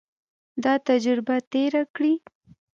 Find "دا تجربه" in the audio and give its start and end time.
0.63-1.35